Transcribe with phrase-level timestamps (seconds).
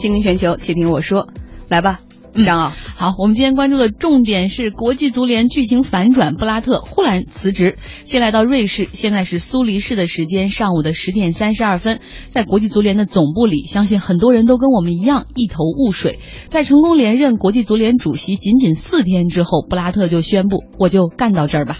[0.00, 1.28] 倾听全球，且听我说，
[1.68, 2.00] 来吧。
[2.46, 7.76] 张奥，好，我们今天关注的重点是国际足联剧情反转，布拉特忽然辞职。
[8.04, 16.18] 先来到瑞士，现在是苏黎世的时间，上午的十点三十二分，在国际足联的总部里，相信很多人都跟我们一样一头雾水。
[16.48, 21.78] 在成功连任国际足联主席仅仅四天之后，布拉特就宣布，我就干到这儿吧。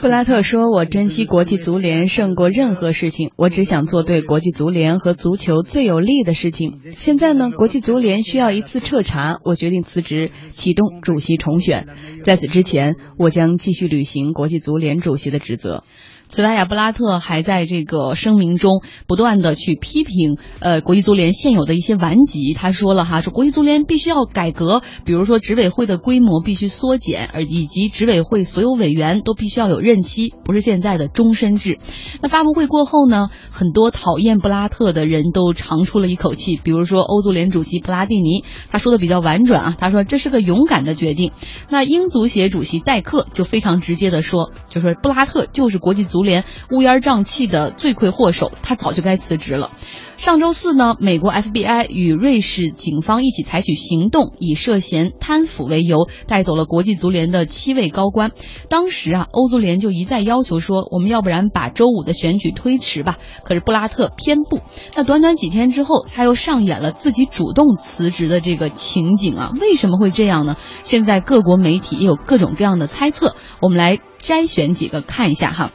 [0.00, 6.80] 布拉特说：“我珍惜国际足联胜过任何事情，我只想做对国际足联和足球最有利的事情。
[6.90, 11.86] 现在呢，国际足联需要一次彻查，我决定辞职，启动主席重选。
[12.24, 15.84] 在此之前，我将继续履行国际足联主席的职责。”
[16.28, 22.52] 此外呀，布拉特还在这个声明中不断的去批评呃国际足联现有的一些顽疾。
[22.52, 31.76] 他说了哈，说国际足联必须要改革，比如说执委会的规模必须缩减，而以及执委委会所有委员都必须要有任期，不是现在的终身制。
[32.22, 41.32] 那发布会过后呢，很多讨厌布拉特的人都长出了一口气，比如说欧足联主席普拉蒂尼，他说的比较婉转啊，他说这是个勇敢的决定。
[41.68, 46.06] 那英足协主席戴克就非常直接的说，就说布拉特就是国际。
[46.06, 49.72] 足联乌烟瘴气的罪魁祸首，他早就该辞职了。
[50.16, 58.30] 上周四呢，美国 FBI 与瑞士警方一起采取行动，以涉嫌贪腐为由，带走了国际足联的七位高高官。
[58.68, 63.18] 当时啊，欧足联就一再要求说，我们要不然把周五的选举推迟吧。
[63.44, 64.60] 可是布拉特偏不。
[64.94, 69.50] 那短短几天之后，他又上演了自己主动辞职的这个情景啊？
[69.60, 70.56] 为什么会这样呢？
[70.84, 75.72] 现在各国媒体也有各种各样的猜测，我们来摘选几个看一下哈。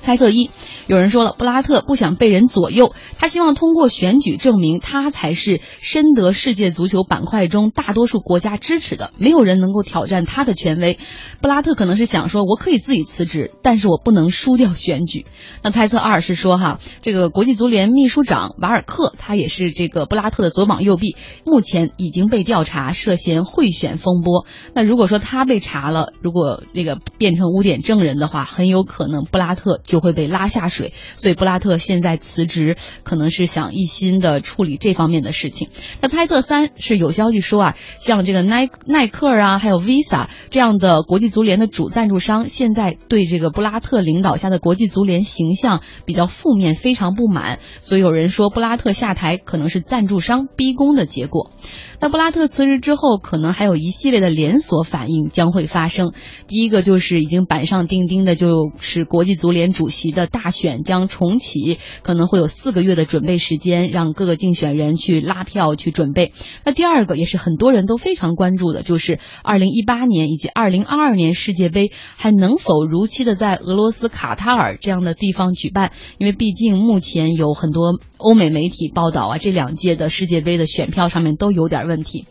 [0.00, 0.50] 猜测一，
[0.86, 10.98] 有人说了，布拉特不想被人左右，他希望通过选举证明他才是深得世界足球板块中大多数国家支持的，没有人能够挑战他的权威。
[11.40, 15.26] 布拉特可能是想说，我可以自己辞职，但是我不能输掉选举。
[15.62, 24.46] 那猜测二是说，哈，这个国际足联秘书长瓦尔克，他也是这个布拉特的左膀右臂，目前已经被调查涉嫌贿选风波。
[24.72, 29.80] 那如果说他被查了，如果那个变成污点证人的话，很有可能布拉特。
[29.84, 35.70] 就会被拉下水，所以布拉特现在辞职，可能是想一心的处理这方面的事情。
[36.02, 51.50] 那猜测三是有消息说啊，像这个耐耐克啊，还有 Visa 这样的国际足联的主赞助商，现在对这个布拉特领导下的国际足联形象比较负面，非常不满，所以有人说布拉特下台可能是赞助商逼宫的结果。
[51.98, 56.12] 那布拉特辞职之后，可能还有一系列的连锁反应将会发生。
[56.46, 66.32] 第一个就是已经板上钉钉的，就是国际足联主席的大选将重启，可能会有四个月的准备时间，让各个竞选人去拉票去准备。
[66.64, 75.92] 那第二个也是很多人都非常关注的，就是二零一八年以及二零二二年世界杯还能否如期的在俄罗斯卡塔尔这样的地方举办？
[76.18, 81.86] 因为毕竟目前有很多欧美媒体报道啊，这两届的世界杯的选票上面都有点。
[81.86, 82.24] 问题，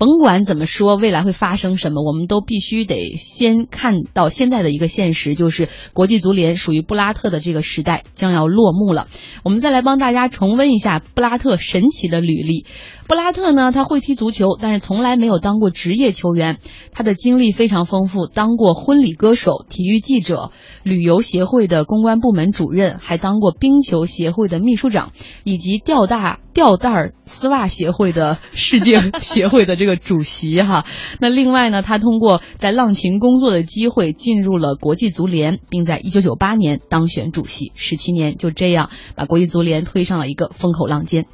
[0.00, 9.08] 甭管怎么说，未来会发生什么，我们都必须得先看到现在的一个现实，就是国际足联属于布拉特的这个时代将要落幕了。
[9.44, 12.64] 我们再来帮大家重温一下布拉特神奇的履历。
[13.08, 16.60] 布拉特呢，他会踢足球，但是从来没有当过职业球员。
[16.94, 20.50] 他的经历非常丰富，当过婚礼歌手、体育记者、
[20.82, 25.12] 旅游协会的公关部门主任，还当过冰球协会的秘书长，
[25.44, 30.84] 以及吊大吊带儿丝袜协会的世界协会的这个主席哈。
[31.20, 41.26] 那另外呢，他通过在浪琴工作的机会进入了国际足联，并在一九九八年当选主席，十七年就这样把国际足联推上了一个风口浪尖。